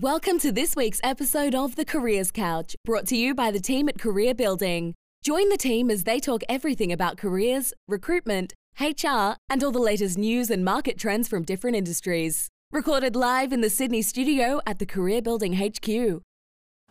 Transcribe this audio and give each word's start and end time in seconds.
Welcome 0.00 0.40
to 0.40 0.50
this 0.50 0.74
week's 0.74 0.98
episode 1.04 1.54
of 1.54 1.76
The 1.76 1.84
Careers 1.84 2.32
Couch, 2.32 2.74
brought 2.84 3.06
to 3.06 3.16
you 3.16 3.32
by 3.32 3.52
the 3.52 3.60
team 3.60 3.88
at 3.88 3.96
Career 3.96 4.34
Building. 4.34 4.92
Join 5.22 5.48
the 5.50 5.56
team 5.56 5.88
as 5.88 6.02
they 6.02 6.18
talk 6.18 6.42
everything 6.48 6.90
about 6.90 7.16
careers, 7.16 7.72
recruitment, 7.86 8.54
HR, 8.80 9.36
and 9.48 9.62
all 9.62 9.70
the 9.70 9.78
latest 9.78 10.18
news 10.18 10.50
and 10.50 10.64
market 10.64 10.98
trends 10.98 11.28
from 11.28 11.44
different 11.44 11.76
industries. 11.76 12.48
Recorded 12.72 13.14
live 13.14 13.52
in 13.52 13.60
the 13.60 13.70
Sydney 13.70 14.02
studio 14.02 14.60
at 14.66 14.80
the 14.80 14.84
Career 14.84 15.22
Building 15.22 15.58
HQ. 15.58 16.22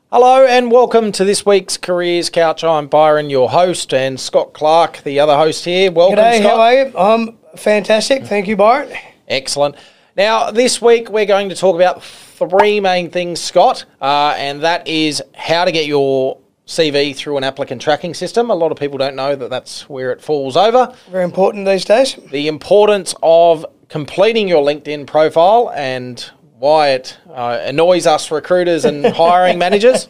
Hello 0.09 0.45
and 0.45 0.71
welcome 0.71 1.11
to 1.11 1.25
this 1.25 1.45
week's 1.45 1.75
Careers 1.75 2.29
Couch. 2.29 2.63
I'm 2.63 2.87
Byron, 2.87 3.29
your 3.29 3.49
host, 3.49 3.93
and 3.93 4.17
Scott 4.17 4.53
Clark, 4.53 5.03
the 5.03 5.19
other 5.19 5.35
host 5.35 5.65
here. 5.65 5.91
Welcome, 5.91 6.19
G'day, 6.19 6.39
Scott. 6.39 6.49
how 6.49 6.61
are 6.61 6.73
you? 6.73 6.97
I'm 6.97 7.57
fantastic. 7.57 8.23
Thank 8.23 8.47
you, 8.47 8.55
Byron. 8.55 8.97
Excellent. 9.27 9.75
Now, 10.15 10.51
this 10.51 10.79
week 10.79 11.09
we're 11.09 11.25
going 11.25 11.49
to 11.49 11.55
talk 11.55 11.73
about 11.73 12.03
three 12.03 12.79
main 12.79 13.09
things, 13.09 13.41
Scott, 13.41 13.85
uh, 13.99 14.35
and 14.37 14.61
that 14.61 14.87
is 14.87 15.23
how 15.33 15.65
to 15.65 15.71
get 15.71 15.87
your 15.87 16.37
CV 16.67 17.15
through 17.15 17.37
an 17.37 17.43
applicant 17.43 17.81
tracking 17.81 18.13
system. 18.13 18.51
A 18.51 18.53
lot 18.53 18.71
of 18.71 18.77
people 18.77 18.99
don't 18.99 19.15
know 19.15 19.35
that 19.35 19.49
that's 19.49 19.89
where 19.89 20.11
it 20.11 20.21
falls 20.21 20.55
over. 20.55 20.95
Very 21.09 21.23
important 21.23 21.65
these 21.65 21.83
days. 21.83 22.15
The 22.29 22.47
importance 22.47 23.15
of 23.23 23.65
completing 23.89 24.47
your 24.47 24.63
LinkedIn 24.63 25.07
profile 25.07 25.71
and 25.75 26.19
why 26.59 26.89
it 26.89 27.17
uh, 27.31 27.57
annoys 27.63 28.05
us 28.05 28.29
recruiters 28.29 28.85
and 28.85 29.07
hiring 29.15 29.57
managers. 29.57 30.07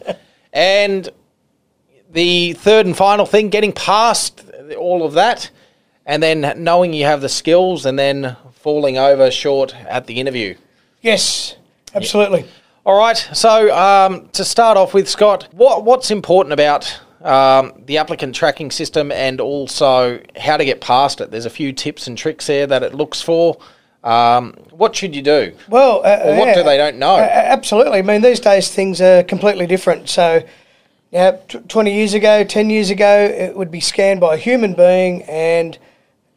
And 0.52 1.08
the 2.10 2.52
third 2.52 2.84
and 2.84 2.94
final 2.94 3.24
thing, 3.24 3.48
getting 3.48 3.72
past 3.72 4.44
all 4.76 5.02
of 5.02 5.14
that 5.14 5.50
and 6.04 6.22
then 6.22 6.62
knowing 6.62 6.92
you 6.92 7.06
have 7.06 7.22
the 7.22 7.28
skills 7.30 7.86
and 7.86 7.98
then 7.98 8.36
falling 8.64 8.96
over 8.96 9.30
short 9.30 9.74
at 9.86 10.06
the 10.06 10.18
interview. 10.18 10.54
Yes, 11.02 11.56
absolutely. 11.94 12.46
All 12.86 12.98
right. 12.98 13.16
So 13.34 13.70
um, 13.76 14.30
to 14.30 14.42
start 14.42 14.78
off 14.78 14.94
with, 14.94 15.06
Scott, 15.06 15.48
what 15.52 15.84
what's 15.84 16.10
important 16.10 16.54
about 16.54 16.98
um, 17.20 17.74
the 17.84 17.98
applicant 17.98 18.34
tracking 18.34 18.70
system 18.70 19.12
and 19.12 19.38
also 19.38 20.18
how 20.38 20.56
to 20.56 20.64
get 20.64 20.80
past 20.80 21.20
it? 21.20 21.30
There's 21.30 21.44
a 21.44 21.50
few 21.50 21.74
tips 21.74 22.06
and 22.06 22.16
tricks 22.16 22.46
there 22.46 22.66
that 22.66 22.82
it 22.82 22.94
looks 22.94 23.20
for. 23.20 23.58
Um, 24.02 24.54
what 24.70 24.96
should 24.96 25.14
you 25.14 25.20
do? 25.20 25.52
Well, 25.68 26.00
uh, 26.02 26.20
Or 26.24 26.36
what 26.38 26.46
yeah, 26.48 26.54
do 26.54 26.62
they 26.62 26.78
don't 26.78 26.96
know? 26.98 27.16
a- 27.16 27.20
absolutely. 27.56 27.98
I 27.98 28.02
mean, 28.02 28.22
these 28.22 28.40
days 28.40 28.70
things 28.70 28.98
are 29.02 29.22
completely 29.24 29.66
different. 29.66 30.08
So, 30.08 30.42
yeah, 31.10 31.32
tw 31.48 31.68
20 31.68 31.94
years 31.94 32.14
ago, 32.14 32.44
10 32.44 32.70
years 32.70 32.88
ago, 32.88 33.24
it 33.24 33.54
would 33.56 33.70
be 33.70 33.80
scanned 33.80 34.20
by 34.20 34.34
a 34.36 34.38
human 34.38 34.72
being 34.72 35.22
and 35.24 35.78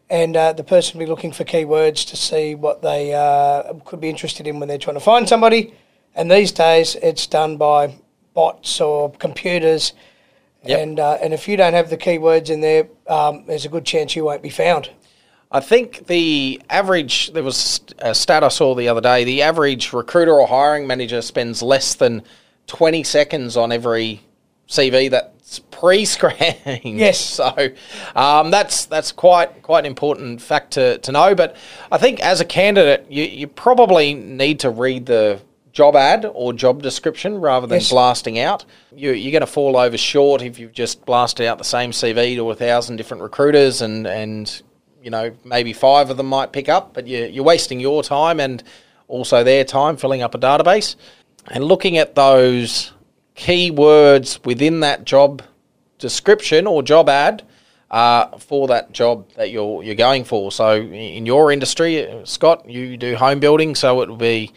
and 0.10 0.38
uh, 0.38 0.54
the 0.54 0.64
person 0.64 0.98
would 0.98 1.06
be 1.06 1.10
looking 1.10 1.32
for 1.32 1.44
keywords 1.44 2.08
to 2.10 2.16
see 2.16 2.56
what 2.56 2.82
they 2.82 3.14
uh, 3.14 3.74
could 3.86 4.00
be 4.00 4.10
interested 4.10 4.48
in 4.48 4.60
when 4.60 4.70
they're 4.70 4.78
trying 4.78 4.96
to 4.96 5.02
find 5.02 5.28
somebody. 5.28 5.74
And 6.16 6.32
these 6.32 6.52
days, 6.52 6.96
it's 6.96 7.28
done 7.28 7.58
by 7.58 7.96
bots 8.34 8.80
or 8.80 9.12
computers. 9.12 9.94
Yep. 10.64 10.80
And, 10.80 11.00
uh, 11.00 11.18
and 11.22 11.34
if 11.34 11.48
you 11.48 11.58
don't 11.58 11.74
have 11.74 11.90
the 11.90 11.98
keywords 11.98 12.50
in 12.50 12.62
there, 12.62 12.88
um, 13.08 13.46
there's 13.46 13.66
a 13.66 13.70
good 13.70 13.86
chance 13.86 14.16
you 14.16 14.26
won't 14.26 14.42
be 14.42 14.50
found. 14.50 14.90
I 15.52 15.60
think 15.60 16.08
the 16.08 16.62
average, 16.70 17.32
there 17.32 17.44
was 17.44 17.80
a 18.00 18.14
stat 18.14 18.44
I 18.44 18.50
saw 18.50 18.76
the 18.76 18.90
other 18.90 19.00
day, 19.00 19.24
the 19.24 19.42
average 19.44 19.94
recruiter 19.94 20.34
or 20.34 20.48
hiring 20.48 20.88
manager 20.88 21.22
spends 21.22 21.62
less 21.62 21.96
than 21.96 22.24
20 22.68 23.04
seconds 23.04 23.56
on 23.56 23.72
every 23.72 24.22
CV 24.68 25.10
that's 25.10 25.37
pre-screened. 25.72 26.36
Yes. 26.84 27.20
So 27.20 27.70
um, 28.16 28.52
that's 28.52 28.86
that's 28.86 29.12
quite 29.12 29.62
quite 29.62 29.80
an 29.80 29.86
important 29.86 30.42
fact 30.42 30.72
to, 30.72 30.98
to 31.00 31.12
know. 31.12 31.36
But 31.36 31.56
I 31.92 31.98
think 31.98 32.20
as 32.20 32.42
a 32.42 32.46
candidate, 32.46 33.06
you, 33.10 33.24
you 33.24 33.48
probably 33.48 34.14
need 34.14 34.60
to 34.62 34.70
read 34.70 35.06
the 35.06 35.40
job 35.72 35.96
ad 35.96 36.26
or 36.34 36.54
job 36.54 36.82
description 36.82 37.40
rather 37.40 37.68
than 37.68 37.78
Yes. 37.80 37.92
blasting 37.92 38.40
out. 38.40 38.66
You, 38.96 39.12
you're 39.12 39.32
going 39.32 39.42
to 39.42 39.48
fall 39.48 39.78
over 39.78 39.98
short 39.98 40.42
if 40.42 40.58
you've 40.58 40.72
just 40.74 41.06
blasted 41.06 41.46
out 41.46 41.60
the 41.60 41.64
same 41.64 41.92
CV 41.92 42.36
to 42.36 42.50
a 42.52 42.56
thousand 42.56 42.98
different 42.98 43.22
recruiters 43.24 43.82
and 43.82 44.08
and 44.08 44.62
you 45.04 45.12
know 45.12 45.32
maybe 45.46 45.74
five 45.74 46.10
of 46.10 46.18
them 46.18 46.26
might 46.28 46.52
pick 46.52 46.68
up, 46.68 46.94
but 46.94 47.06
you, 47.08 47.26
you're 47.26 47.44
wasting 47.44 47.80
your 47.80 48.02
time 48.04 48.40
and 48.40 48.64
also 49.08 49.44
their 49.44 49.64
time 49.64 49.96
filling 49.98 50.22
up 50.22 50.34
a 50.36 50.38
database 50.40 50.96
and 51.50 51.64
looking 51.64 51.98
at 51.98 52.16
those 52.16 52.92
keywords 53.38 54.44
within 54.46 54.82
that 54.82 55.06
job 55.06 55.44
description 56.00 56.68
or 56.68 56.84
job 56.84 57.08
ad 57.08 57.44
uh, 57.92 58.38
for 58.38 58.68
that 58.68 58.92
job 58.92 59.32
that 59.36 59.52
you're 59.52 59.84
you're 59.84 59.96
going 59.96 60.26
for. 60.26 60.52
So 60.52 60.76
in 60.76 61.26
your 61.26 61.52
industry, 61.52 62.22
Scott, 62.26 62.70
you 62.70 62.98
do 62.98 63.16
home 63.16 63.40
building, 63.40 63.76
so 63.76 64.02
it 64.02 64.10
would 64.10 64.20
be 64.20 64.52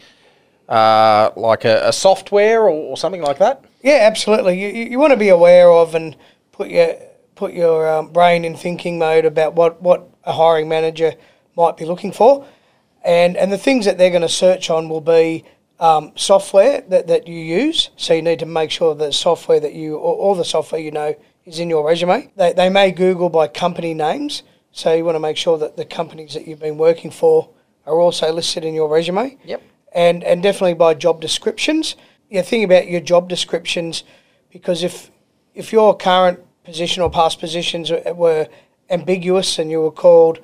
uh, 0.67 1.31
like 1.35 1.63
a, 1.63 1.87
a 1.87 1.93
software 1.93 2.63
or, 2.63 2.69
or 2.69 2.97
something 2.97 3.21
like 3.21 3.37
that. 3.39 3.63
Yeah, 3.83 3.99
absolutely. 4.01 4.61
You, 4.61 4.67
you, 4.69 4.91
you 4.91 4.99
want 4.99 5.11
to 5.11 5.17
be 5.17 5.29
aware 5.29 5.71
of 5.71 5.95
and 5.95 6.15
put 6.51 6.69
your 6.69 6.95
put 7.35 7.53
your 7.53 7.87
um, 7.91 8.09
brain 8.09 8.45
in 8.45 8.55
thinking 8.55 8.99
mode 8.99 9.25
about 9.25 9.55
what, 9.55 9.81
what 9.81 10.09
a 10.23 10.33
hiring 10.33 10.69
manager 10.69 11.13
might 11.55 11.77
be 11.77 11.85
looking 11.85 12.11
for, 12.11 12.45
and 13.03 13.37
and 13.37 13.51
the 13.51 13.57
things 13.57 13.85
that 13.85 13.97
they're 13.97 14.09
going 14.09 14.21
to 14.21 14.29
search 14.29 14.69
on 14.69 14.89
will 14.89 15.01
be 15.01 15.43
um, 15.81 16.11
software 16.15 16.81
that, 16.89 17.07
that 17.07 17.27
you 17.27 17.39
use. 17.39 17.89
So 17.97 18.13
you 18.13 18.21
need 18.21 18.39
to 18.39 18.45
make 18.45 18.71
sure 18.71 18.95
that 18.95 19.13
software 19.13 19.59
that 19.59 19.73
you 19.73 19.95
or 19.95 20.15
all 20.15 20.35
the 20.35 20.45
software 20.45 20.79
you 20.79 20.91
know 20.91 21.15
is 21.45 21.59
in 21.59 21.69
your 21.69 21.83
resume. 21.85 22.31
They 22.37 22.53
they 22.53 22.69
may 22.69 22.91
Google 22.91 23.29
by 23.29 23.47
company 23.47 23.93
names, 23.93 24.43
so 24.71 24.93
you 24.93 25.03
want 25.03 25.15
to 25.15 25.19
make 25.19 25.37
sure 25.37 25.57
that 25.57 25.75
the 25.75 25.85
companies 25.85 26.33
that 26.35 26.47
you've 26.47 26.59
been 26.59 26.77
working 26.77 27.11
for 27.11 27.49
are 27.85 27.99
also 27.99 28.31
listed 28.31 28.63
in 28.63 28.73
your 28.75 28.87
resume 28.87 29.37
Yep. 29.43 29.61
and 29.93 30.23
and 30.23 30.43
definitely 30.43 30.75
by 30.75 30.93
job 30.93 31.19
descriptions. 31.19 31.95
Yeah, 32.29 32.43
think 32.43 32.63
about 32.63 32.87
your 32.87 33.01
job 33.01 33.27
descriptions 33.27 34.03
because 34.51 34.83
if 34.83 35.09
if 35.55 35.73
your 35.73 35.97
current 35.97 36.39
position 36.63 37.01
or 37.03 37.09
past 37.09 37.39
positions 37.39 37.89
were- 37.91 38.13
were 38.13 38.47
ambiguous 38.89 39.57
and 39.59 39.71
you 39.71 39.81
were 39.81 39.91
called 39.91 40.39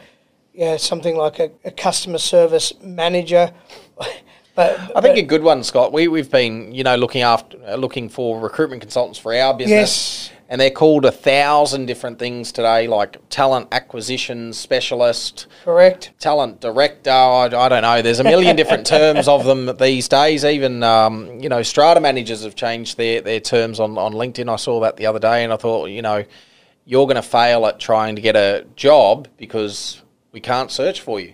yeah 0.54 0.78
something 0.78 1.16
like 1.16 1.38
a, 1.40 1.52
a 1.64 1.72
customer 1.72 2.18
service 2.18 2.74
manager, 2.82 3.54
but 4.58 4.92
I 4.96 5.02
think 5.02 5.20
a 5.20 5.22
good 5.22 5.44
one, 5.44 5.64
Scott. 5.64 5.94
We 5.94 6.08
we've 6.08 6.32
been 6.32 6.74
you 6.74 6.84
know 6.84 6.96
looking 6.96 7.22
after 7.22 7.60
uh, 7.64 7.76
looking 7.76 8.10
for 8.10 8.40
recruitment 8.40 8.82
consultants 8.82 9.20
for 9.20 9.34
our 9.34 9.54
business. 9.54 10.30
Yes. 10.30 10.32
And 10.50 10.60
they're 10.60 10.72
called 10.72 11.06
a 11.06 11.12
thousand 11.12 11.88
different 11.88 12.20
things 12.20 12.54
today, 12.54 12.88
like 12.88 13.18
talent 13.30 13.68
acquisition 13.74 14.54
specialist, 14.54 15.46
correct. 15.64 16.12
talent 16.20 16.62
director. 16.62 17.12
I, 17.12 17.48
I 17.48 17.70
don't 17.70 17.82
know. 17.82 18.02
There's 18.02 18.22
a 18.22 18.24
million 18.24 18.56
different 18.62 18.88
terms 18.88 19.28
of 19.28 19.44
them 19.46 19.76
these 19.78 20.08
days. 20.08 20.44
Even 20.44 20.82
um, 20.84 21.40
you 21.40 21.50
know, 21.50 21.62
strata 21.62 22.00
managers 22.00 22.44
have 22.44 22.56
changed 22.56 22.98
their, 22.98 23.22
their 23.22 23.42
terms 23.42 23.80
on, 23.80 23.98
on 23.98 24.14
LinkedIn. 24.14 24.52
I 24.52 24.56
saw 24.56 24.80
that 24.80 24.96
the 24.96 25.06
other 25.06 25.20
day, 25.20 25.44
and 25.44 25.54
I 25.54 25.58
thought, 25.58 25.90
you 25.90 26.02
know, 26.02 26.24
you're 26.86 27.06
going 27.06 27.18
to 27.18 27.22
fail 27.22 27.68
at 27.68 27.80
trying 27.80 28.16
to 28.16 28.22
get 28.22 28.36
a 28.36 28.66
job 28.76 29.28
because 29.38 30.02
we 30.32 30.40
can't 30.40 30.72
search 30.72 31.02
for 31.02 31.20
you. 31.20 31.34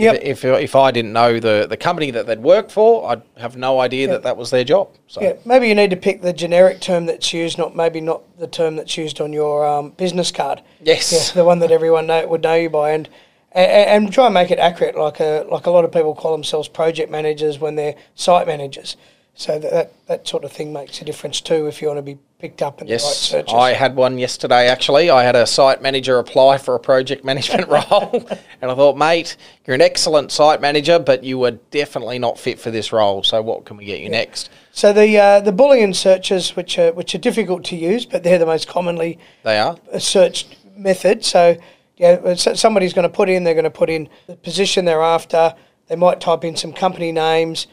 Yep. 0.00 0.20
If, 0.22 0.44
if 0.44 0.62
if 0.62 0.76
I 0.76 0.90
didn't 0.90 1.12
know 1.12 1.38
the, 1.40 1.66
the 1.68 1.76
company 1.76 2.10
that 2.10 2.26
they'd 2.26 2.40
work 2.40 2.70
for, 2.70 3.10
I'd 3.10 3.22
have 3.36 3.56
no 3.56 3.80
idea 3.80 4.08
that 4.08 4.22
that 4.22 4.36
was 4.36 4.50
their 4.50 4.64
job. 4.64 4.88
So 5.06 5.20
Yeah, 5.20 5.34
maybe 5.44 5.68
you 5.68 5.74
need 5.74 5.90
to 5.90 5.96
pick 5.96 6.22
the 6.22 6.32
generic 6.32 6.80
term 6.80 7.06
that's 7.06 7.32
used, 7.32 7.58
not 7.58 7.76
maybe 7.76 8.00
not 8.00 8.22
the 8.38 8.46
term 8.46 8.76
that's 8.76 8.96
used 8.96 9.20
on 9.20 9.32
your 9.32 9.66
um, 9.66 9.90
business 9.90 10.30
card. 10.32 10.62
yes, 10.80 11.32
the 11.32 11.44
one 11.44 11.58
that 11.60 11.70
everyone 11.70 12.06
know, 12.06 12.26
would 12.26 12.42
know 12.42 12.54
you 12.54 12.70
by, 12.70 12.90
and, 12.90 13.08
and 13.52 14.04
and 14.04 14.12
try 14.12 14.26
and 14.26 14.34
make 14.34 14.50
it 14.50 14.58
accurate. 14.58 14.96
Like 14.96 15.20
a 15.20 15.46
like 15.50 15.66
a 15.66 15.70
lot 15.70 15.84
of 15.84 15.92
people 15.92 16.14
call 16.14 16.32
themselves 16.32 16.68
project 16.68 17.10
managers 17.10 17.58
when 17.58 17.74
they're 17.76 17.96
site 18.14 18.46
managers. 18.46 18.96
So 19.34 19.58
that 19.58 19.70
that, 19.72 20.06
that 20.06 20.28
sort 20.28 20.44
of 20.44 20.52
thing 20.52 20.72
makes 20.72 21.00
a 21.00 21.04
difference 21.04 21.40
too 21.40 21.66
if 21.66 21.80
you 21.80 21.88
want 21.88 21.98
to 21.98 22.02
be 22.02 22.18
picked 22.38 22.62
up 22.62 22.80
in 22.80 22.86
the 22.86 22.92
right 22.92 23.00
Yes, 23.00 23.16
searches. 23.18 23.52
I 23.52 23.72
had 23.72 23.96
one 23.96 24.18
yesterday. 24.18 24.66
Actually, 24.68 25.10
I 25.10 25.22
had 25.22 25.36
a 25.36 25.46
site 25.46 25.82
manager 25.82 26.18
apply 26.18 26.58
for 26.58 26.74
a 26.74 26.80
project 26.80 27.24
management 27.30 27.68
role, 27.68 28.28
and 28.60 28.70
I 28.70 28.74
thought, 28.74 28.96
mate, 28.96 29.36
you're 29.66 29.74
an 29.74 29.80
excellent 29.82 30.32
site 30.32 30.60
manager, 30.60 30.98
but 30.98 31.22
you 31.24 31.38
were 31.38 31.52
definitely 31.70 32.18
not 32.18 32.38
fit 32.38 32.58
for 32.58 32.70
this 32.70 32.92
role. 32.92 33.22
So, 33.22 33.40
what 33.42 33.64
can 33.64 33.76
we 33.76 33.84
get 33.84 34.00
you 34.00 34.08
next? 34.08 34.50
so 34.72 34.92
the 34.92 35.18
uh, 35.18 35.40
the 35.40 35.52
Boolean 35.52 35.94
searches, 35.94 36.56
which 36.56 36.78
are 36.78 36.92
which 36.92 37.14
are 37.14 37.18
difficult 37.18 37.64
to 37.64 37.76
use, 37.76 38.06
but 38.06 38.22
they're 38.22 38.38
the 38.38 38.46
most 38.46 38.68
commonly 38.68 39.18
They 39.42 39.58
are. 39.58 39.76
searched 39.98 40.56
method. 40.76 41.24
So, 41.24 41.56
yeah, 41.96 42.34
somebody's 42.34 42.92
going 42.94 43.08
to 43.08 43.14
put 43.14 43.28
in, 43.28 43.44
they're 43.44 43.54
going 43.54 43.64
to 43.64 43.70
put 43.70 43.90
in 43.90 44.08
the 44.26 44.36
position 44.36 44.84
they're 44.86 45.02
after. 45.02 45.54
They 45.88 45.96
might 45.96 46.20
type 46.20 46.44
in 46.44 46.56
some 46.56 46.72
company 46.72 47.10
names, 47.12 47.66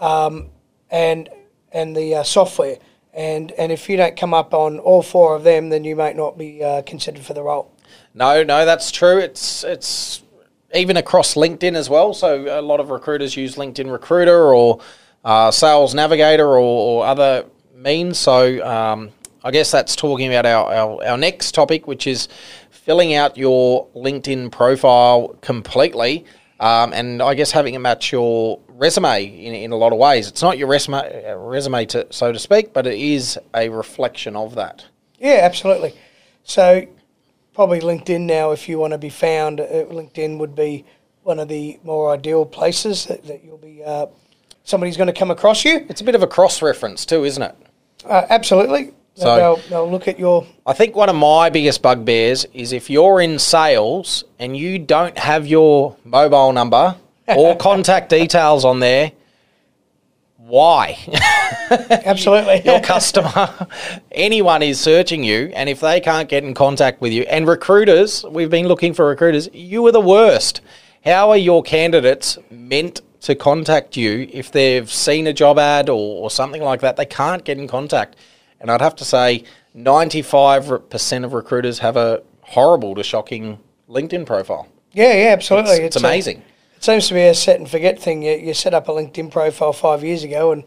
um, 0.00 0.48
and 0.90 1.28
and 1.72 1.96
the 1.96 2.16
uh, 2.16 2.22
software. 2.22 2.78
And 3.14 3.52
and 3.52 3.72
if 3.72 3.88
you 3.88 3.96
don't 3.96 4.16
come 4.16 4.34
up 4.34 4.54
on 4.54 4.78
all 4.78 5.02
four 5.02 5.34
of 5.34 5.42
them, 5.42 5.70
then 5.70 5.84
you 5.84 5.96
might 5.96 6.16
not 6.16 6.38
be 6.38 6.62
uh, 6.62 6.82
considered 6.82 7.24
for 7.24 7.34
the 7.34 7.42
role. 7.42 7.74
No, 8.14 8.42
no, 8.42 8.64
that's 8.64 8.90
true. 8.90 9.18
It's 9.18 9.64
it's 9.64 10.22
even 10.74 10.96
across 10.96 11.34
LinkedIn 11.34 11.74
as 11.74 11.88
well. 11.88 12.12
So 12.14 12.58
a 12.58 12.62
lot 12.62 12.80
of 12.80 12.90
recruiters 12.90 13.36
use 13.36 13.56
LinkedIn 13.56 13.90
Recruiter 13.90 14.54
or 14.54 14.80
uh, 15.24 15.50
Sales 15.50 15.94
Navigator 15.94 16.46
or, 16.46 16.58
or 16.58 17.06
other 17.06 17.46
means. 17.74 18.18
So 18.18 18.64
um, 18.66 19.10
I 19.42 19.50
guess 19.50 19.70
that's 19.70 19.96
talking 19.96 20.28
about 20.28 20.46
our, 20.46 20.72
our, 20.72 21.04
our 21.04 21.16
next 21.16 21.52
topic, 21.52 21.86
which 21.86 22.06
is 22.06 22.28
filling 22.70 23.14
out 23.14 23.36
your 23.36 23.86
LinkedIn 23.94 24.50
profile 24.50 25.36
completely. 25.40 26.24
Um, 26.60 26.92
and 26.92 27.22
I 27.22 27.34
guess 27.34 27.52
having 27.52 27.74
it 27.74 27.78
match 27.78 28.10
your 28.10 28.58
resume 28.68 29.24
in, 29.24 29.54
in 29.54 29.72
a 29.72 29.76
lot 29.76 29.92
of 29.92 29.98
ways. 29.98 30.26
It's 30.28 30.42
not 30.42 30.58
your 30.58 30.68
resume, 30.68 31.24
uh, 31.24 31.36
resume 31.36 31.86
to, 31.86 32.06
so 32.10 32.32
to 32.32 32.38
speak, 32.38 32.72
but 32.72 32.86
it 32.86 32.98
is 32.98 33.38
a 33.54 33.68
reflection 33.68 34.34
of 34.34 34.56
that. 34.56 34.84
Yeah, 35.18 35.40
absolutely. 35.42 35.94
So 36.42 36.86
probably 37.54 37.80
LinkedIn 37.80 38.22
now, 38.22 38.50
if 38.50 38.68
you 38.68 38.78
want 38.78 38.92
to 38.92 38.98
be 38.98 39.08
found, 39.08 39.60
uh, 39.60 39.64
LinkedIn 39.66 40.38
would 40.38 40.54
be 40.54 40.84
one 41.22 41.38
of 41.38 41.48
the 41.48 41.78
more 41.84 42.12
ideal 42.12 42.44
places 42.44 43.06
that, 43.06 43.24
that 43.26 43.44
you'll 43.44 43.58
be. 43.58 43.82
Uh, 43.84 44.06
somebody's 44.64 44.96
going 44.96 45.08
to 45.08 45.12
come 45.12 45.30
across 45.30 45.64
you. 45.64 45.86
It's 45.88 46.00
a 46.00 46.04
bit 46.04 46.14
of 46.14 46.22
a 46.22 46.26
cross 46.26 46.62
reference 46.62 47.06
too, 47.06 47.24
isn't 47.24 47.42
it? 47.42 47.54
Uh, 48.04 48.26
absolutely. 48.30 48.94
So- 49.18 49.36
they'll, 49.36 49.56
they'll 49.68 49.90
look 49.90 50.08
at 50.08 50.18
your. 50.18 50.46
I 50.66 50.72
think 50.72 50.94
one 50.94 51.08
of 51.08 51.16
my 51.16 51.50
biggest 51.50 51.82
bugbears 51.82 52.44
is 52.52 52.72
if 52.72 52.88
you're 52.90 53.20
in 53.20 53.38
sales 53.38 54.24
and 54.38 54.56
you 54.56 54.78
don't 54.78 55.16
have 55.18 55.46
your 55.46 55.96
mobile 56.04 56.52
number 56.52 56.96
or 57.26 57.56
contact 57.68 58.10
details 58.10 58.64
on 58.64 58.80
there, 58.80 59.12
why? 60.36 60.96
Absolutely. 61.70 62.62
your 62.64 62.80
customer, 62.80 63.68
anyone 64.10 64.62
is 64.62 64.80
searching 64.80 65.22
you, 65.22 65.52
and 65.54 65.68
if 65.68 65.80
they 65.80 66.00
can't 66.00 66.28
get 66.28 66.42
in 66.42 66.54
contact 66.54 67.02
with 67.02 67.12
you, 67.12 67.22
and 67.24 67.46
recruiters, 67.46 68.24
we've 68.24 68.48
been 68.48 68.66
looking 68.66 68.94
for 68.94 69.06
recruiters, 69.06 69.48
you 69.52 69.86
are 69.86 69.92
the 69.92 70.00
worst. 70.00 70.62
How 71.04 71.30
are 71.30 71.36
your 71.36 71.62
candidates 71.62 72.38
meant 72.50 73.02
to 73.20 73.34
contact 73.34 73.96
you 73.96 74.28
if 74.32 74.50
they've 74.50 74.90
seen 74.90 75.26
a 75.26 75.32
job 75.34 75.58
ad 75.58 75.90
or, 75.90 76.22
or 76.22 76.30
something 76.30 76.62
like 76.62 76.80
that? 76.80 76.96
They 76.96 77.04
can't 77.04 77.44
get 77.44 77.58
in 77.58 77.68
contact. 77.68 78.16
And 78.60 78.70
I'd 78.70 78.80
have 78.80 78.96
to 78.96 79.04
say 79.04 79.44
95% 79.76 81.24
of 81.24 81.32
recruiters 81.32 81.78
have 81.80 81.96
a 81.96 82.22
horrible 82.42 82.94
to 82.94 83.02
shocking 83.02 83.58
LinkedIn 83.88 84.26
profile. 84.26 84.68
yeah, 84.92 85.12
yeah, 85.14 85.32
absolutely. 85.32 85.76
It's, 85.76 85.96
it's 85.96 86.02
a- 86.02 86.06
amazing. 86.06 86.42
it 86.76 86.84
seems 86.84 87.08
to 87.08 87.14
be 87.14 87.22
a 87.22 87.34
set 87.34 87.58
and 87.58 87.68
forget 87.68 87.98
thing. 88.00 88.22
You, 88.22 88.32
you 88.32 88.54
set 88.54 88.74
up 88.74 88.88
a 88.88 88.92
LinkedIn 88.92 89.30
profile 89.30 89.72
five 89.72 90.02
years 90.04 90.24
ago 90.24 90.52
and, 90.52 90.64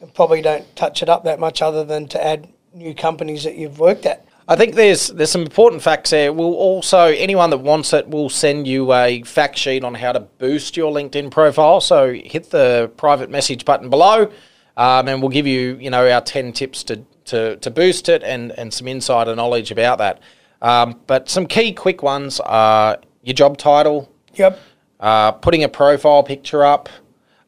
and 0.00 0.12
probably 0.14 0.42
don't 0.42 0.74
touch 0.76 1.02
it 1.02 1.08
up 1.08 1.24
that 1.24 1.40
much 1.40 1.62
other 1.62 1.84
than 1.84 2.08
to 2.08 2.24
add 2.24 2.48
new 2.74 2.94
companies 2.94 3.44
that 3.44 3.56
you've 3.56 3.78
worked 3.78 4.06
at. 4.06 4.26
I 4.48 4.56
think 4.56 4.74
there's 4.74 5.08
there's 5.08 5.30
some 5.30 5.42
important 5.42 5.82
facts 5.82 6.10
there. 6.10 6.32
We'll 6.32 6.54
also 6.54 7.04
anyone 7.06 7.50
that 7.50 7.58
wants 7.58 7.92
it 7.92 8.08
will 8.08 8.28
send 8.28 8.66
you 8.66 8.92
a 8.92 9.22
fact 9.22 9.56
sheet 9.56 9.84
on 9.84 9.94
how 9.94 10.10
to 10.12 10.20
boost 10.20 10.76
your 10.76 10.92
LinkedIn 10.92 11.30
profile. 11.30 11.80
So 11.80 12.12
hit 12.12 12.50
the 12.50 12.90
private 12.96 13.30
message 13.30 13.64
button 13.64 13.88
below, 13.88 14.32
um, 14.76 15.06
and 15.08 15.22
we'll 15.22 15.30
give 15.30 15.46
you 15.46 15.76
you 15.80 15.90
know 15.90 16.10
our 16.10 16.20
ten 16.20 16.52
tips 16.52 16.82
to 16.84 17.04
to, 17.26 17.56
to 17.56 17.70
boost 17.70 18.08
it 18.08 18.22
and 18.22 18.52
and 18.58 18.72
some 18.72 18.88
insider 18.88 19.34
knowledge 19.34 19.70
about 19.70 19.98
that. 19.98 20.20
Um, 20.60 21.00
but 21.06 21.28
some 21.28 21.46
key 21.46 21.72
quick 21.72 22.02
ones 22.02 22.40
are 22.40 22.98
your 23.22 23.34
job 23.34 23.58
title, 23.58 24.08
Yep. 24.34 24.58
uh, 25.00 25.32
putting 25.32 25.64
a 25.64 25.68
profile 25.68 26.22
picture 26.22 26.64
up. 26.64 26.88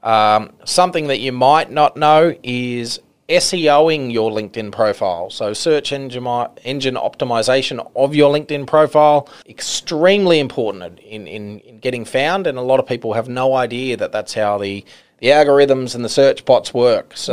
Um, 0.03 0.53
something 0.65 1.07
that 1.07 1.21
you 1.21 1.33
might 1.33 1.71
not 1.71 1.97
know 1.97 2.35
is 2.43 3.01
SEOing 3.29 4.13
your 4.13 4.31
LinkedIn 4.31 4.71
profile. 4.71 5.31
So, 5.31 5.55
search 5.55 5.93
engine, 5.93 6.27
engine 6.65 6.97
optimization 6.97 7.91
of 7.97 8.15
your 8.15 8.33
LinkedIn 8.35 8.67
profile, 8.67 9.29
extremely 9.49 10.41
important 10.41 10.99
in, 10.99 11.27
in, 11.27 11.61
in 11.61 11.79
getting 11.79 12.05
found. 12.05 12.47
And 12.47 12.59
a 12.59 12.63
lot 12.63 12.81
of 12.81 12.87
people 12.87 13.15
have 13.15 13.29
no 13.29 13.55
idea 13.55 13.97
that 13.97 14.13
that's 14.13 14.35
how 14.35 14.59
the, 14.59 14.85
the 15.21 15.29
algorithms 15.29 15.95
and 15.95 16.05
the 16.05 16.09
search 16.11 16.45
bots 16.45 16.75
work. 16.75 17.17
So, 17.17 17.33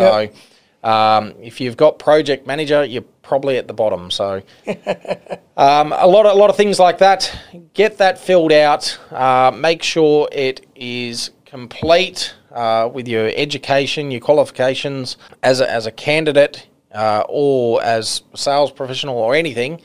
um, 0.83 1.33
if 1.41 1.61
you've 1.61 1.77
got 1.77 1.99
project 1.99 2.47
manager, 2.47 2.83
you're 2.83 3.05
probably 3.21 3.57
at 3.57 3.67
the 3.67 3.73
bottom. 3.73 4.11
So, 4.11 4.41
um, 5.57 5.93
a 5.93 6.07
lot 6.07 6.25
of 6.25 6.35
a 6.35 6.39
lot 6.39 6.49
of 6.49 6.57
things 6.57 6.79
like 6.79 6.97
that. 6.99 7.35
Get 7.73 7.97
that 7.99 8.17
filled 8.17 8.51
out. 8.51 8.97
Uh, 9.11 9.51
make 9.55 9.83
sure 9.83 10.27
it 10.31 10.65
is 10.75 11.31
complete 11.45 12.33
uh, 12.51 12.89
with 12.91 13.07
your 13.07 13.31
education, 13.35 14.11
your 14.11 14.21
qualifications 14.21 15.17
as 15.43 15.61
a, 15.61 15.69
as 15.69 15.85
a 15.85 15.91
candidate 15.91 16.67
uh, 16.93 17.23
or 17.27 17.81
as 17.83 18.23
sales 18.35 18.71
professional 18.71 19.17
or 19.17 19.35
anything. 19.35 19.81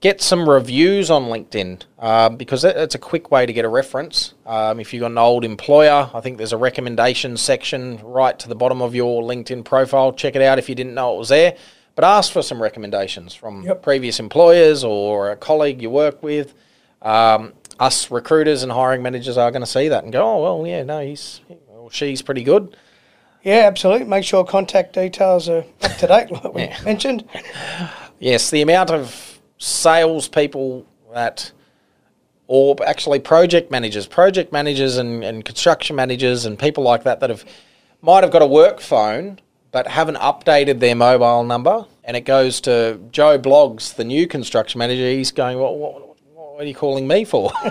Get 0.00 0.22
some 0.22 0.48
reviews 0.48 1.10
on 1.10 1.24
LinkedIn 1.24 1.82
uh, 1.98 2.30
because 2.30 2.62
that, 2.62 2.74
that's 2.74 2.94
a 2.94 2.98
quick 2.98 3.30
way 3.30 3.44
to 3.44 3.52
get 3.52 3.66
a 3.66 3.68
reference. 3.68 4.32
Um, 4.46 4.80
if 4.80 4.94
you've 4.94 5.02
got 5.02 5.10
an 5.10 5.18
old 5.18 5.44
employer, 5.44 6.10
I 6.14 6.20
think 6.22 6.38
there's 6.38 6.54
a 6.54 6.56
recommendation 6.56 7.36
section 7.36 7.98
right 8.02 8.38
to 8.38 8.48
the 8.48 8.54
bottom 8.54 8.80
of 8.80 8.94
your 8.94 9.22
LinkedIn 9.22 9.62
profile. 9.64 10.12
Check 10.14 10.36
it 10.36 10.42
out 10.42 10.58
if 10.58 10.70
you 10.70 10.74
didn't 10.74 10.94
know 10.94 11.14
it 11.16 11.18
was 11.18 11.28
there. 11.28 11.54
But 11.96 12.04
ask 12.04 12.32
for 12.32 12.40
some 12.40 12.62
recommendations 12.62 13.34
from 13.34 13.62
Yep. 13.62 13.82
previous 13.82 14.18
employers 14.20 14.84
or 14.84 15.32
a 15.32 15.36
colleague 15.36 15.82
you 15.82 15.90
work 15.90 16.22
with. 16.22 16.54
Um, 17.02 17.52
us 17.78 18.10
recruiters 18.10 18.62
and 18.62 18.72
hiring 18.72 19.02
managers 19.02 19.36
are 19.36 19.50
going 19.50 19.60
to 19.62 19.66
see 19.66 19.88
that 19.88 20.04
and 20.04 20.12
go, 20.12 20.22
oh, 20.22 20.42
well, 20.42 20.66
yeah, 20.66 20.82
no, 20.82 21.00
he's 21.00 21.42
or 21.68 21.90
she's 21.90 22.22
pretty 22.22 22.42
good. 22.42 22.74
Yeah, 23.42 23.64
absolutely. 23.66 24.06
Make 24.06 24.24
sure 24.24 24.44
contact 24.44 24.94
details 24.94 25.46
are 25.50 25.64
up 25.82 25.96
to 25.98 26.06
date, 26.06 26.30
like 26.30 26.54
we 26.54 26.62
Yeah. 26.62 26.78
mentioned. 26.86 27.24
Yes, 28.22 28.50
the 28.50 28.60
amount 28.60 28.90
of 28.90 29.29
salespeople 29.60 30.84
that, 31.12 31.52
or 32.48 32.76
actually 32.84 33.20
project 33.20 33.70
managers, 33.70 34.08
project 34.08 34.52
managers 34.52 34.96
and, 34.96 35.22
and 35.22 35.44
construction 35.44 35.94
managers 35.94 36.44
and 36.44 36.58
people 36.58 36.82
like 36.82 37.04
that 37.04 37.20
that 37.20 37.30
have 37.30 37.44
might 38.02 38.24
have 38.24 38.32
got 38.32 38.42
a 38.42 38.46
work 38.46 38.80
phone 38.80 39.38
but 39.70 39.86
haven't 39.86 40.16
updated 40.16 40.80
their 40.80 40.96
mobile 40.96 41.44
number, 41.44 41.86
and 42.02 42.16
it 42.16 42.22
goes 42.22 42.60
to 42.62 42.98
Joe 43.12 43.38
Bloggs, 43.38 43.94
the 43.94 44.02
new 44.02 44.26
construction 44.26 44.80
manager. 44.80 45.08
He's 45.08 45.30
going, 45.30 45.58
what, 45.58 45.78
what, 45.78 46.16
what 46.34 46.60
are 46.60 46.64
you 46.64 46.74
calling 46.74 47.06
me 47.06 47.24
for? 47.24 47.52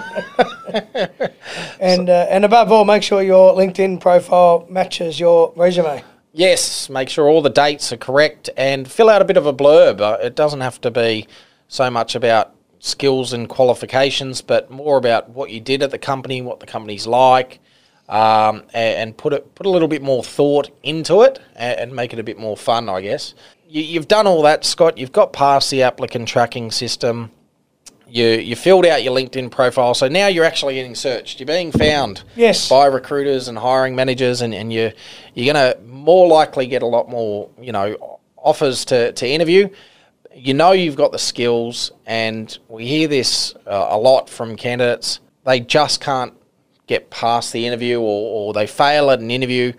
And 1.79 2.09
uh, 2.09 2.27
and 2.29 2.43
above 2.45 2.71
all, 2.71 2.85
make 2.85 3.03
sure 3.03 3.21
your 3.23 3.55
LinkedIn 3.55 4.01
profile 4.01 4.67
matches 4.69 5.19
your 5.19 5.53
resume. 5.55 6.03
Yes, 6.33 6.89
make 6.89 7.09
sure 7.09 7.27
all 7.27 7.41
the 7.41 7.49
dates 7.49 7.91
are 7.91 7.97
correct 7.97 8.49
and 8.55 8.89
fill 8.89 9.09
out 9.09 9.21
a 9.21 9.25
bit 9.25 9.37
of 9.37 9.45
a 9.45 9.53
blurb. 9.53 10.01
Uh, 10.01 10.17
it 10.21 10.35
doesn't 10.35 10.61
have 10.61 10.79
to 10.81 10.91
be 10.91 11.25
so 11.69 11.89
much 11.89 12.15
about 12.15 12.53
skills 12.79 13.31
and 13.31 13.47
qualifications, 13.47 14.41
but 14.41 14.69
more 14.69 14.97
about 14.97 15.29
what 15.29 15.49
you 15.51 15.61
did 15.61 15.81
at 15.81 15.91
the 15.91 15.97
company, 15.97 16.41
what 16.41 16.59
the 16.59 16.65
company's 16.65 17.07
like, 17.07 17.59
um, 18.09 18.63
a- 18.73 18.97
and, 18.97 19.15
put 19.15 19.33
it 19.33 19.53
put 19.55 19.65
a 19.65 19.69
little 19.69 19.87
bit 19.87 20.01
more 20.01 20.23
thought 20.23 20.69
into 20.83 21.21
it 21.21 21.39
and, 21.55 21.79
and 21.79 21.95
make 21.95 22.11
it 22.11 22.19
a 22.19 22.23
bit 22.23 22.37
more 22.39 22.57
fun, 22.57 22.89
I 22.89 23.01
guess. 23.01 23.35
You, 23.67 23.83
you've 23.83 24.07
done 24.07 24.25
all 24.27 24.41
that, 24.41 24.65
Scott. 24.65 24.97
You've 24.97 25.11
got 25.11 25.31
past 25.31 25.69
the 25.69 25.83
applicant 25.83 26.27
tracking 26.27 26.71
system. 26.71 27.31
You 28.07 28.25
you 28.25 28.55
filled 28.55 28.87
out 28.87 29.03
your 29.03 29.15
LinkedIn 29.15 29.51
profile, 29.51 29.93
so 29.93 30.07
now 30.07 30.25
you're 30.25 30.45
actually 30.45 30.73
getting 30.73 30.95
searched. 30.95 31.39
You're 31.39 31.45
being 31.45 31.71
found 31.71 32.23
Yes. 32.35 32.67
by 32.67 32.87
recruiters 32.87 33.47
and 33.47 33.55
hiring 33.59 33.95
managers, 33.95 34.41
and, 34.41 34.55
and 34.55 34.73
you 34.73 34.91
you're 35.35 35.53
going 35.53 35.73
to 35.73 35.79
more 35.85 36.27
likely 36.27 36.65
get 36.65 36.81
a 36.81 36.87
lot 36.87 37.07
more 37.09 37.51
you 37.61 37.71
know 37.71 38.19
offers 38.35 38.85
to, 38.85 39.11
to 39.11 39.27
interview. 39.27 39.69
You 40.35 40.53
know 40.53 40.71
you've 40.71 40.95
got 40.95 41.11
the 41.11 41.19
skills, 41.19 41.91
and 42.05 42.57
we 42.67 42.85
hear 42.85 43.07
this 43.07 43.55
uh, 43.65 43.87
a 43.89 43.97
lot 43.97 44.29
from 44.29 44.55
candidates. 44.55 45.19
They 45.45 45.59
just 45.59 46.01
can't 46.01 46.33
get 46.87 47.09
past 47.09 47.51
the 47.51 47.65
interview, 47.65 47.99
or, 47.99 48.47
or 48.47 48.53
they 48.53 48.67
fail 48.67 49.11
at 49.11 49.19
an 49.19 49.31
interview. 49.31 49.73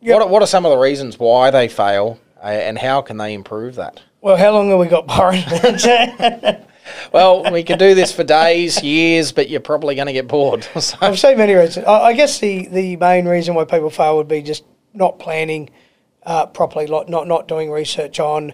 What 0.00 0.22
are, 0.22 0.28
what 0.28 0.42
are 0.42 0.46
some 0.46 0.64
of 0.66 0.70
the 0.70 0.78
reasons 0.78 1.18
why 1.18 1.50
they 1.50 1.68
fail, 1.68 2.18
uh, 2.42 2.46
and 2.46 2.78
how 2.78 3.02
can 3.02 3.16
they 3.16 3.34
improve 3.34 3.76
that? 3.76 4.00
Well, 4.20 4.36
how 4.36 4.52
long 4.52 4.68
have 4.70 4.78
we 4.78 4.86
got, 4.86 5.06
Byron? 5.06 6.64
Well, 7.12 7.50
we 7.52 7.62
could 7.64 7.78
do 7.78 7.94
this 7.94 8.12
for 8.12 8.24
days, 8.24 8.82
years, 8.82 9.32
but 9.32 9.48
you're 9.48 9.60
probably 9.60 9.94
going 9.94 10.06
to 10.06 10.12
get 10.12 10.26
bored. 10.28 10.66
So- 10.80 10.96
I've 11.00 11.18
seen 11.18 11.36
many 11.36 11.54
reasons. 11.54 11.86
I, 11.86 12.00
I 12.00 12.12
guess 12.14 12.38
the, 12.38 12.66
the 12.68 12.96
main 12.96 13.26
reason 13.26 13.54
why 13.54 13.64
people 13.64 13.90
fail 13.90 14.16
would 14.16 14.28
be 14.28 14.42
just 14.42 14.64
not 14.94 15.18
planning 15.18 15.70
uh, 16.24 16.46
properly, 16.46 16.86
like 16.86 17.08
not 17.08 17.26
not 17.26 17.48
doing 17.48 17.70
research 17.70 18.20
on 18.20 18.52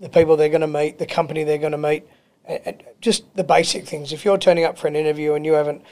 the 0.00 0.08
people 0.08 0.36
they're 0.36 0.48
going 0.48 0.60
to 0.60 0.66
meet, 0.66 0.98
the 0.98 1.06
company 1.06 1.44
they're 1.44 1.58
going 1.58 1.72
to 1.72 1.78
meet, 1.78 2.06
and, 2.44 2.82
just 3.00 3.34
the 3.36 3.44
basic 3.44 3.86
things. 3.86 4.12
If 4.12 4.24
you're 4.24 4.38
turning 4.38 4.64
up 4.64 4.78
for 4.78 4.88
an 4.88 4.96
interview 4.96 5.34
and 5.34 5.44
you 5.44 5.52
haven't 5.54 5.82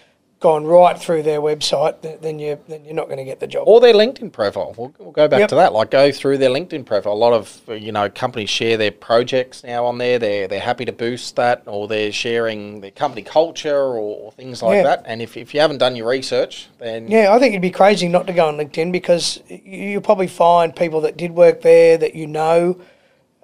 gone 0.41 0.65
right 0.67 0.99
through 0.99 1.23
their 1.23 1.41
website, 1.41 2.03
th- 2.03 2.21
then 2.21 2.39
you're 2.39 2.59
then 2.69 2.85
you're 2.85 2.93
not 2.95 3.07
going 3.07 3.17
to 3.19 3.25
get 3.25 3.41
the 3.41 3.47
job. 3.47 3.65
or 3.67 3.81
their 3.81 3.95
LinkedIn 3.95 4.31
profile. 4.31 4.75
We'll, 4.77 4.93
we'll 4.99 5.11
go 5.11 5.27
back 5.27 5.41
Yep. 5.41 5.49
to 5.51 5.55
that. 5.55 5.73
Like 5.73 5.91
go 5.91 6.13
through 6.13 6.37
their 6.39 6.51
LinkedIn 6.51 6.85
profile. 6.85 7.13
A 7.13 7.15
lot 7.15 7.33
of 7.33 7.61
you 7.69 7.93
know 7.93 8.11
companies 8.11 8.51
share 8.51 8.77
their 8.77 8.91
projects 8.91 9.65
now 9.65 9.87
on 9.87 9.97
there. 9.99 10.19
They're 10.19 10.47
they're 10.49 10.61
happy 10.61 10.85
to 10.85 10.93
boost 10.93 11.37
that, 11.37 11.63
or 11.67 11.89
they're 11.89 12.13
sharing 12.13 12.81
their 12.83 12.91
company 12.91 13.23
culture 13.23 13.75
or, 13.77 13.97
or 13.97 14.33
things 14.33 14.63
like 14.63 14.77
Yeah. 14.77 14.83
that. 14.83 15.03
And 15.07 15.23
if, 15.23 15.37
if 15.37 15.55
you 15.55 15.61
haven't 15.61 15.79
done 15.79 15.97
your 15.97 16.09
research, 16.09 16.69
then 16.79 17.09
Yeah, 17.09 17.33
I 17.33 17.39
think 17.39 17.53
it'd 17.55 17.63
be 17.63 17.71
crazy 17.71 18.09
not 18.09 18.27
to 18.27 18.33
go 18.35 18.47
on 18.49 18.57
LinkedIn 18.59 18.93
because 18.93 19.41
you'll 19.49 20.03
probably 20.03 20.29
find 20.29 20.75
people 20.77 21.01
that 21.03 21.17
did 21.17 21.31
work 21.33 21.63
there 21.63 21.97
that 21.99 22.15
you 22.15 22.27
know. 22.27 22.79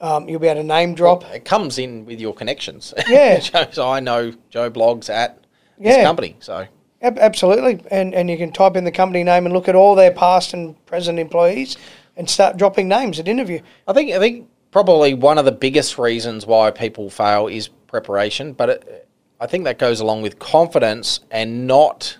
Um, 0.00 0.28
you'll 0.28 0.40
be 0.40 0.48
able 0.48 0.62
to 0.62 0.66
name 0.66 0.94
drop. 0.94 1.24
it 1.24 1.44
comes 1.44 1.78
in 1.78 2.06
with 2.06 2.20
your 2.20 2.32
connections. 2.34 2.94
Yeah. 3.08 3.34
It 3.36 3.44
shows 3.44 3.78
I 3.78 4.00
know 4.00 4.32
Joe 4.48 4.70
Bloggs 4.70 5.10
at 5.10 5.44
this 5.78 6.02
company. 6.02 6.36
So 6.40 6.66
Ab- 7.02 7.18
absolutely, 7.18 7.82
and 7.90 8.14
and 8.14 8.28
you 8.30 8.36
can 8.36 8.52
type 8.52 8.76
in 8.76 8.84
the 8.84 8.92
company 8.92 9.24
name 9.24 9.46
and 9.46 9.52
look 9.54 9.68
at 9.68 9.74
all 9.74 9.94
their 9.94 10.10
past 10.12 10.52
and 10.54 10.74
present 10.86 11.18
employees, 11.18 11.76
and 12.16 12.28
start 12.28 12.56
dropping 12.56 12.88
names 12.88 13.18
at 13.18 13.28
interview. 13.28 13.60
I 13.88 13.92
think 13.92 14.12
I 14.12 14.18
think 14.18 14.48
probably 14.70 15.14
one 15.14 15.38
of 15.38 15.44
the 15.44 15.52
biggest 15.52 15.98
reasons 15.98 16.46
why 16.46 16.70
people 16.70 17.10
fail 17.10 17.46
is 17.48 17.68
preparation, 17.86 18.52
but 18.52 18.68
it, 18.68 19.08
I 19.40 19.46
think 19.46 19.64
that 19.64 19.78
goes 19.78 20.00
along 20.00 20.22
with 20.22 20.38
confidence 20.38 21.20
and 21.30 21.66
not 21.66 22.18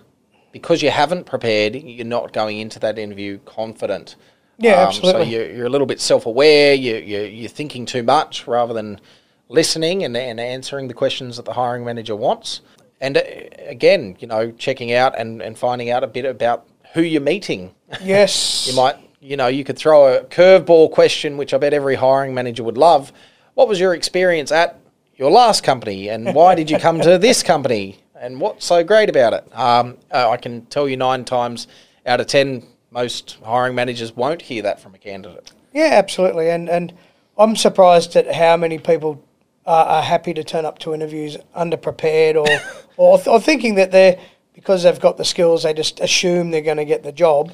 because 0.52 0.82
you 0.82 0.90
haven't 0.90 1.26
prepared, 1.26 1.76
you're 1.76 2.04
not 2.06 2.32
going 2.32 2.58
into 2.58 2.78
that 2.80 2.98
interview 2.98 3.38
confident. 3.44 4.16
Yeah, 4.60 4.82
Um, 4.82 4.88
absolutely. 4.88 5.24
So 5.24 5.30
you're, 5.30 5.50
you're 5.50 5.66
a 5.66 5.70
little 5.70 5.86
bit 5.86 6.00
self-aware. 6.00 6.74
You, 6.74 6.96
you, 6.96 7.22
you're 7.22 7.48
thinking 7.48 7.86
too 7.86 8.02
much 8.02 8.46
rather 8.46 8.72
than 8.74 9.00
listening 9.48 10.04
and, 10.04 10.16
and 10.16 10.38
answering 10.38 10.86
the 10.88 10.94
questions 10.94 11.36
that 11.36 11.44
the 11.44 11.54
hiring 11.54 11.84
manager 11.84 12.14
wants. 12.14 12.60
And 13.00 13.16
uh, 13.16 13.22
again, 13.66 14.16
you 14.20 14.26
know, 14.28 14.52
checking 14.52 14.92
out 14.92 15.18
and, 15.18 15.42
and 15.42 15.58
finding 15.58 15.90
out 15.90 16.04
a 16.04 16.06
bit 16.06 16.24
about 16.24 16.66
who 16.92 17.02
you're 17.02 17.20
meeting. 17.22 17.74
Yes. 18.02 18.66
You 18.70 18.76
might, 18.76 18.96
you 19.20 19.36
know, 19.36 19.48
you 19.48 19.64
could 19.64 19.78
throw 19.78 20.14
a 20.14 20.24
curveball 20.24 20.92
question, 20.92 21.36
which 21.36 21.52
I 21.54 21.58
bet 21.58 21.72
every 21.72 21.96
hiring 21.96 22.34
manager 22.34 22.62
would 22.62 22.78
love. 22.78 23.12
What 23.54 23.68
was 23.68 23.80
your 23.80 23.94
experience 23.94 24.52
at 24.52 24.78
your 25.16 25.30
last 25.30 25.62
company, 25.64 26.08
and 26.08 26.34
why 26.34 26.54
did 26.54 26.70
you 26.70 26.78
come 26.78 27.00
to 27.00 27.18
this 27.18 27.42
company, 27.42 27.98
and 28.18 28.40
what's 28.40 28.64
so 28.64 28.82
great 28.84 29.10
about 29.10 29.34
it? 29.34 29.44
Um, 29.58 29.98
uh, 30.10 30.30
I 30.30 30.36
can 30.38 30.64
tell 30.66 30.88
you 30.88 30.96
nine 30.96 31.24
times 31.24 31.66
out 32.06 32.20
of 32.20 32.26
ten, 32.26 32.62
most 32.90 33.38
hiring 33.44 33.74
managers 33.74 34.14
won't 34.16 34.42
hear 34.42 34.62
that 34.62 34.80
from 34.80 34.94
a 34.94 34.98
candidate. 34.98 35.52
Yeah, 35.72 35.90
absolutely. 35.92 36.50
And 36.50 36.68
and 36.68 36.92
I'm 37.38 37.56
surprised 37.56 38.16
at 38.16 38.34
how 38.34 38.56
many 38.56 38.78
people 38.78 39.24
are, 39.66 39.86
are 39.86 40.02
happy 40.02 40.34
to 40.34 40.42
turn 40.44 40.64
up 40.64 40.78
to 40.80 40.94
interviews 40.94 41.36
underprepared 41.56 42.34
or 42.36 42.46
or, 42.96 43.20
or 43.26 43.40
thinking 43.40 43.76
that 43.76 43.90
they're 43.92 44.18
because 44.54 44.82
they've 44.82 45.00
got 45.00 45.16
the 45.16 45.24
skills, 45.24 45.62
they 45.62 45.72
just 45.72 46.00
assume 46.00 46.50
they're 46.50 46.60
going 46.60 46.76
to 46.76 46.84
get 46.84 47.02
the 47.02 47.12
job. 47.12 47.52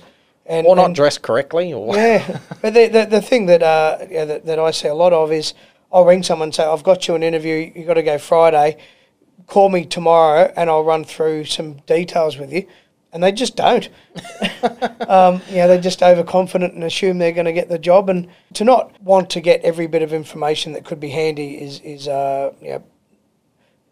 And, 0.49 0.67
Or 0.67 0.77
not 0.77 0.87
and- 0.87 0.95
dressed 0.95 1.23
correctly, 1.23 1.73
or 1.73 1.95
Yeah, 1.97 2.39
but 2.63 2.73
the, 2.73 2.87
the 2.87 3.05
the 3.07 3.21
thing 3.23 3.47
that 3.47 3.63
uh 3.65 3.99
yeah, 4.09 4.25
that, 4.25 4.47
that 4.47 4.59
I 4.61 4.71
see 4.71 4.87
a 4.89 4.95
lot 4.95 5.13
of 5.13 5.33
is 5.33 5.55
I'll 5.93 6.05
ring 6.05 6.23
someone 6.23 6.47
and 6.47 6.55
say 6.55 6.65
I've 6.65 6.85
got 6.85 7.09
you 7.09 7.15
an 7.17 7.23
interview. 7.25 7.73
You 7.75 7.85
got 7.85 7.95
to 7.95 8.03
go 8.03 8.17
Friday. 8.19 8.77
Call 9.49 9.69
me 9.69 9.85
tomorrow 9.85 10.53
and 10.57 10.71
I'll 10.71 10.83
run 10.85 11.05
through 11.05 11.45
some 11.45 11.75
details 11.87 12.37
with 12.39 12.53
you, 12.53 12.67
and 13.13 13.23
they 13.23 13.33
just 13.33 13.57
don't. 13.57 13.89
um, 15.09 15.41
you 15.49 15.57
know, 15.57 15.69
they're 15.69 15.81
just 15.81 16.03
overconfident 16.03 16.75
and 16.75 16.85
assume 16.85 17.19
they're 17.19 17.33
going 17.33 17.47
to 17.47 17.53
get 17.53 17.69
the 17.69 17.79
job, 17.79 18.09
and 18.09 18.29
to 18.55 18.65
not 18.65 19.01
want 19.03 19.31
to 19.31 19.41
get 19.41 19.61
every 19.63 19.87
bit 19.87 20.03
of 20.03 20.13
information 20.13 20.73
that 20.73 20.85
could 20.85 21.01
be 21.01 21.11
handy 21.11 21.55
is 21.55 21.81
is 21.81 22.09
uh 22.09 22.53
you 22.61 22.71
know, 22.71 22.85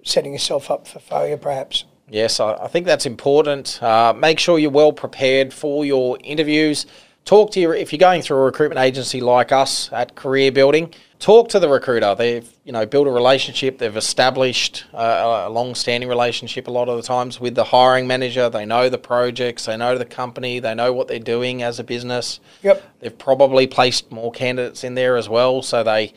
setting 0.03 0.33
yourself 0.33 0.71
up 0.71 0.87
for 0.87 0.99
failure, 0.99 1.37
perhaps. 1.37 1.85
Yes, 2.11 2.39
I, 2.39 2.55
I 2.55 2.69
think 2.69 2.87
that's 2.87 3.07
important. 3.07 3.83
Uh, 3.83 4.13
make 4.17 4.39
sure 4.39 4.59
you're 4.59 4.71
well 4.71 4.93
prepared 4.93 5.53
for 5.53 5.85
your 5.85 6.19
interviews. 6.23 6.87
Talk 7.25 7.53
to 7.53 7.61
your 7.61 7.75
if 7.75 7.93
you're 7.93 7.99
going 7.99 8.21
through 8.21 8.37
a 8.37 8.45
recruitment 8.45 8.81
agency 8.81 9.21
like 9.21 9.53
us 9.53 9.91
at 9.93 10.15
Career 10.15 10.53
Building. 10.53 10.93
Talk 11.25 11.49
to 11.49 11.59
the 11.59 11.71
recruiter. 11.71 12.15
They've 12.15 12.47
you 12.65 12.73
know 12.73 12.85
built 12.85 13.07
a 13.07 13.11
relationship. 13.11 13.79
They've 13.79 13.97
established 13.97 14.85
uh, 14.93 15.45
a 15.47 15.49
long-standing 15.49 16.07
relationship 16.07 16.69
a 16.69 16.71
lot 16.71 16.91
of 16.91 16.99
the 16.99 17.03
times 17.03 17.41
with 17.41 17.55
the 17.55 17.65
hiring 17.65 18.07
manager. 18.07 18.51
They 18.51 18.67
know 18.67 18.91
the 18.91 18.99
projects. 18.99 19.65
They 19.65 19.75
know 19.75 19.97
the 19.97 20.05
company. 20.05 20.59
They 20.59 20.75
know 20.75 20.93
what 20.93 21.09
they're 21.09 21.19
doing 21.19 21.63
as 21.63 21.79
a 21.79 21.83
business. 21.83 22.41
Yep. 22.63 22.83
They've 23.01 23.19
probably 23.19 23.67
placed 23.67 24.13
more 24.13 24.33
candidates 24.33 24.85
in 24.85 24.97
there 24.97 25.17
as 25.17 25.27
well, 25.27 25.63
so 25.63 25.83
they 25.83 26.13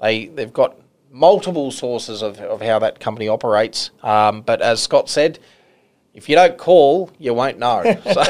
they 0.00 0.28
they've 0.28 0.54
got 0.54 0.78
multiple 1.10 1.70
sources 1.70 2.22
of, 2.22 2.40
of 2.40 2.62
how 2.62 2.78
that 2.78 2.98
company 2.98 3.28
operates. 3.28 3.90
Um, 4.02 4.40
but 4.40 4.62
as 4.62 4.82
Scott 4.82 5.10
said, 5.10 5.38
if 6.14 6.30
you 6.30 6.34
don't 6.34 6.56
call, 6.56 7.10
you 7.18 7.34
won't 7.34 7.58
know. 7.58 7.82
so, 8.10 8.24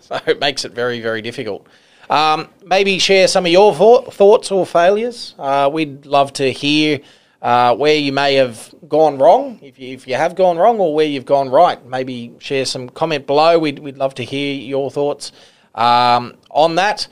so 0.00 0.20
it 0.26 0.40
makes 0.40 0.64
it 0.64 0.72
very 0.72 1.00
very 1.00 1.22
difficult. 1.22 1.64
Um, 2.10 2.48
maybe 2.64 2.98
share 2.98 3.28
some 3.28 3.46
of 3.46 3.52
your 3.52 3.72
thoughts 3.72 4.50
or 4.50 4.66
failures. 4.66 5.36
Uh, 5.38 5.70
we'd 5.72 6.06
love 6.06 6.32
to 6.34 6.52
hear 6.52 6.98
uh, 7.40 7.76
where 7.76 7.94
you 7.94 8.12
may 8.12 8.34
have 8.34 8.74
gone 8.88 9.16
wrong, 9.16 9.60
if 9.62 9.78
you, 9.78 9.94
if 9.94 10.08
you 10.08 10.16
have 10.16 10.34
gone 10.34 10.58
wrong, 10.58 10.80
or 10.80 10.92
where 10.92 11.06
you've 11.06 11.24
gone 11.24 11.48
right. 11.48 11.86
Maybe 11.86 12.34
share 12.40 12.64
some 12.64 12.88
comment 12.88 13.28
below. 13.28 13.60
We'd, 13.60 13.78
we'd 13.78 13.96
love 13.96 14.14
to 14.16 14.24
hear 14.24 14.54
your 14.54 14.90
thoughts 14.90 15.30
um, 15.76 16.36
on 16.50 16.74
that. 16.74 17.06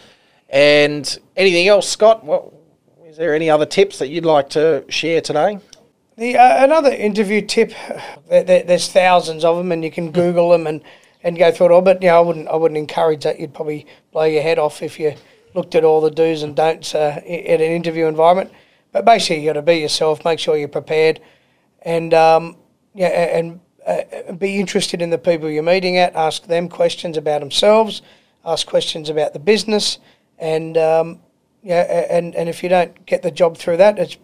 And 0.49 1.17
anything 1.37 1.69
else, 1.69 1.89
Scott? 1.89 2.25
What, 2.25 2.53
is 3.07 3.17
there 3.17 3.37
any 3.37 3.49
other 3.49 3.67
tips 3.67 4.01
that 4.01 4.09
you'd 4.09 4.25
like 4.25 4.51
to 4.51 4.85
share 4.89 5.21
today? 5.21 5.61
The 6.17 6.37
uh, 6.37 6.65
another 6.65 6.91
interview 6.91 7.41
tip, 7.41 7.73
there, 8.29 8.43
there, 8.43 8.63
there's 8.65 8.91
thousands 8.91 9.45
of 9.45 9.57
them, 9.57 9.71
and 9.71 9.85
you 9.85 9.93
can 9.93 10.11
Google 10.11 10.51
them 10.51 10.67
and, 10.67 10.83
and 11.23 11.37
go 11.39 11.51
through 11.51 11.67
it 11.67 11.73
all. 11.73 11.83
But 11.83 12.03
you 12.03 12.09
know, 12.09 12.19
I 12.19 12.21
wouldn't 12.21 12.49
I 12.49 12.57
wouldn't 12.57 12.79
encourage 12.79 13.25
that. 13.25 13.39
You'd 13.41 13.55
probably 13.55 13.87
blow 14.13 14.25
your 14.25 14.43
head 14.43 14.59
off 14.59 14.83
if 14.83 14.99
you 15.01 15.15
looked 15.55 15.75
at 15.75 15.85
all 15.85 16.01
the 16.01 16.11
do's 16.11 16.43
and 16.43 16.55
don'ts 16.55 16.95
uh, 16.95 17.21
i- 17.25 17.29
at 17.29 17.61
an 17.61 17.71
interview 17.73 18.07
environment. 18.07 18.53
But 18.93 19.05
basically, 19.05 19.41
you 19.41 19.49
got 19.51 19.55
to 19.55 19.63
be 19.63 19.77
yourself. 19.77 20.25
Make 20.25 20.39
sure 20.39 20.57
you're 20.57 20.69
prepared, 20.69 21.21
and 21.83 22.15
um, 22.15 22.57
yeah, 22.95 23.09
and 23.09 23.61
uh, 23.87 24.33
be 24.33 24.59
interested 24.59 25.03
in 25.03 25.11
the 25.11 25.19
people 25.19 25.51
you're 25.51 25.63
meeting 25.63 25.97
at. 25.99 26.15
Ask 26.15 26.45
them 26.47 26.69
questions 26.69 27.17
about 27.17 27.41
themselves. 27.41 28.03
Ask 28.45 28.67
questions 28.67 29.11
about 29.11 29.33
the 29.35 29.39
business, 29.39 29.99
and 30.39 30.77
um, 30.79 31.21
yeah, 31.63 32.07
and 32.11 32.35
and 32.35 32.49
if 32.49 32.63
you 32.63 32.69
don't 32.69 33.05
get 33.07 33.23
the 33.23 33.31
job 33.31 33.59
through 33.59 33.77
that, 33.79 33.99
it's 33.99 34.17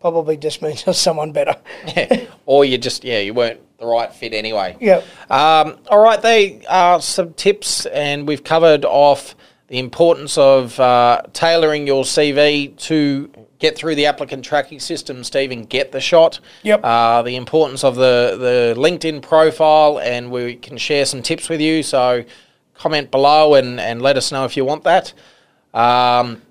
probably 0.00 0.36
just 0.36 0.62
means 0.62 0.84
someone 0.98 1.32
better. 1.32 1.54
or 2.46 2.64
you 2.64 2.78
just, 2.78 3.04
yeah, 3.04 3.18
you 3.18 3.34
weren't 3.34 3.60
the 3.78 3.86
right 3.86 4.12
fit 4.12 4.34
anyway. 4.34 4.76
Yep. 4.80 5.04
Um, 5.30 5.78
all 5.88 6.02
right, 6.02 6.20
they 6.20 6.64
are 6.68 7.00
some 7.00 7.32
tips, 7.34 7.86
and 7.86 8.26
we've 8.26 8.42
covered 8.42 8.84
off 8.84 9.36
the 9.68 9.78
importance 9.78 10.36
of 10.36 10.78
uh, 10.80 11.22
tailoring 11.32 11.86
your 11.86 12.02
CV 12.04 12.76
to 12.78 13.30
get 13.58 13.76
through 13.76 13.94
the 13.94 14.06
applicant 14.06 14.44
tracking 14.44 14.80
system, 14.80 15.22
Steve, 15.22 15.50
and 15.50 15.68
get 15.68 15.92
the 15.92 16.00
shot. 16.00 16.40
Yep. 16.62 16.80
Uh, 16.82 17.22
the 17.22 17.36
importance 17.36 17.84
of 17.84 17.96
the, 17.96 18.36
the 18.38 18.80
LinkedIn 18.80 19.22
profile, 19.22 20.00
and 20.00 20.30
we 20.30 20.56
can 20.56 20.76
share 20.76 21.04
some 21.04 21.22
tips 21.22 21.48
with 21.48 21.60
you. 21.60 21.82
So 21.82 22.24
comment 22.74 23.10
below 23.10 23.54
and, 23.54 23.78
and 23.78 24.00
let 24.00 24.16
us 24.16 24.32
know 24.32 24.44
if 24.44 24.56
you 24.56 24.64
want 24.64 24.84
that. 24.84 25.12
Um, 25.74 26.42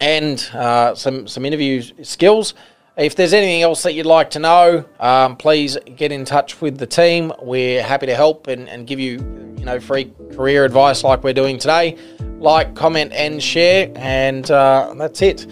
and 0.00 0.38
uh, 0.52 0.94
some 0.94 1.26
some 1.26 1.44
interview 1.44 1.82
skills. 2.02 2.54
If 2.96 3.14
there's 3.14 3.34
anything 3.34 3.60
else 3.60 3.82
that 3.82 3.92
you'd 3.92 4.06
like 4.06 4.30
to 4.30 4.38
know, 4.38 4.84
um, 5.00 5.36
please 5.36 5.76
get 5.96 6.12
in 6.12 6.24
touch 6.24 6.62
with 6.62 6.78
the 6.78 6.86
team. 6.86 7.30
We're 7.42 7.82
happy 7.82 8.06
to 8.06 8.14
help 8.14 8.46
and, 8.46 8.68
and 8.70 8.86
give 8.86 8.98
you 8.98 9.18
you 9.58 9.66
know 9.66 9.78
free 9.80 10.12
career 10.34 10.64
advice 10.64 11.04
like 11.04 11.22
we're 11.22 11.34
doing 11.34 11.58
today. 11.58 11.98
Like, 12.38 12.74
comment, 12.74 13.12
and 13.12 13.42
share, 13.42 13.90
and 13.96 14.50
uh, 14.50 14.94
that's 14.96 15.20
it 15.20 15.46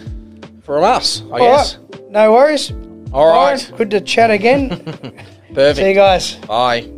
from 0.63 0.83
us. 0.83 1.21
I 1.21 1.25
All 1.31 1.37
guess. 1.39 1.77
right, 1.77 2.11
no 2.11 2.31
worries. 2.33 2.71
All 3.13 3.27
right. 3.27 3.71
good 3.77 3.91
to 3.91 4.01
chat 4.01 4.31
again. 4.31 4.69
Perfect. 5.53 5.75
See 5.77 5.89
you 5.89 5.93
guys. 5.95 6.35
Bye. 6.35 6.89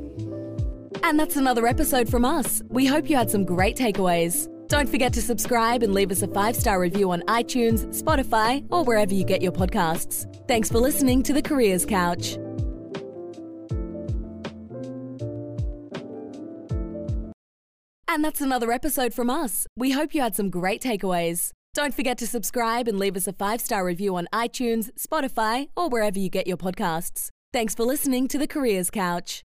And 1.03 1.19
that's 1.19 1.35
another 1.35 1.67
episode 1.67 2.09
from 2.09 2.25
us. 2.25 2.61
We 2.69 2.85
hope 2.85 3.09
you 3.09 3.15
had 3.15 3.29
some 3.29 3.45
great 3.45 3.77
takeaways. 3.77 4.49
Don't 4.67 4.89
forget 4.89 5.13
to 5.13 5.21
subscribe 5.21 5.81
and 5.81 5.93
leave 5.93 6.11
us 6.11 6.21
a 6.21 6.27
five 6.27 6.55
star 6.55 6.79
review 6.79 7.11
on 7.11 7.21
iTunes, 7.21 7.85
Spotify, 8.01 8.65
or 8.69 8.83
wherever 8.83 9.13
you 9.13 9.23
get 9.23 9.41
your 9.41 9.53
podcasts. 9.53 10.25
Thanks 10.47 10.69
for 10.69 10.79
listening 10.79 11.23
to 11.23 11.33
the 11.33 11.41
Careers 11.41 11.85
Couch. 11.85 12.37
And 18.09 18.23
that's 18.23 18.41
another 18.41 18.71
episode 18.71 19.13
from 19.13 19.29
us. 19.29 19.67
We 19.75 19.91
hope 19.91 20.15
you 20.15 20.21
had 20.21 20.35
some 20.35 20.49
great 20.49 20.81
takeaways. 20.81 21.51
Don't 21.73 21.93
forget 21.93 22.17
to 22.17 22.27
subscribe 22.27 22.87
and 22.87 22.97
leave 22.97 23.15
us 23.15 23.27
a 23.27 23.33
five 23.33 23.61
star 23.61 23.85
review 23.85 24.15
on 24.15 24.27
iTunes, 24.33 24.89
Spotify, 24.99 25.69
or 25.77 25.87
wherever 25.87 26.19
you 26.19 26.29
get 26.29 26.47
your 26.47 26.57
podcasts. 26.57 27.29
Thanks 27.53 27.73
for 27.75 27.83
listening 27.83 28.27
to 28.29 28.37
the 28.37 28.47
Careers 28.47 28.89
Couch. 28.89 29.43